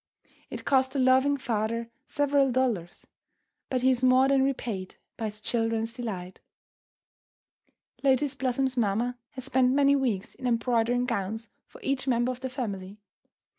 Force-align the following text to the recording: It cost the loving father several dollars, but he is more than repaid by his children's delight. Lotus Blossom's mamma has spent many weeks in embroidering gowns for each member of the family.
It 0.49 0.65
cost 0.65 0.93
the 0.93 0.99
loving 0.99 1.37
father 1.37 1.91
several 2.07 2.51
dollars, 2.51 3.05
but 3.69 3.83
he 3.83 3.91
is 3.91 4.03
more 4.03 4.27
than 4.27 4.41
repaid 4.41 4.95
by 5.15 5.25
his 5.25 5.39
children's 5.41 5.93
delight. 5.93 6.39
Lotus 8.01 8.33
Blossom's 8.33 8.75
mamma 8.75 9.19
has 9.33 9.43
spent 9.43 9.73
many 9.73 9.95
weeks 9.95 10.33
in 10.33 10.47
embroidering 10.47 11.05
gowns 11.05 11.49
for 11.67 11.79
each 11.83 12.07
member 12.07 12.31
of 12.31 12.39
the 12.41 12.49
family. 12.49 12.97